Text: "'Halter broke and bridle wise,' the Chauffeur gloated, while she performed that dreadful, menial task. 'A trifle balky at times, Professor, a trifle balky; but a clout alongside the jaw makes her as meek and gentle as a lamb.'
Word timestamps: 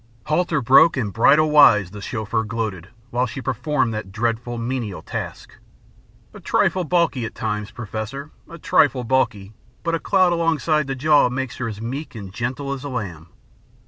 "'Halter 0.25 0.61
broke 0.63 0.97
and 0.97 1.13
bridle 1.13 1.51
wise,' 1.51 1.91
the 1.91 2.01
Chauffeur 2.01 2.43
gloated, 2.43 2.87
while 3.11 3.27
she 3.27 3.39
performed 3.39 3.93
that 3.93 4.11
dreadful, 4.11 4.57
menial 4.57 5.03
task. 5.03 5.57
'A 6.33 6.39
trifle 6.39 6.83
balky 6.83 7.23
at 7.23 7.35
times, 7.35 7.69
Professor, 7.69 8.31
a 8.49 8.57
trifle 8.57 9.03
balky; 9.03 9.53
but 9.83 9.93
a 9.93 9.99
clout 9.99 10.33
alongside 10.33 10.87
the 10.87 10.95
jaw 10.95 11.29
makes 11.29 11.57
her 11.57 11.67
as 11.69 11.79
meek 11.81 12.15
and 12.15 12.33
gentle 12.33 12.73
as 12.73 12.83
a 12.83 12.89
lamb.' 12.89 13.27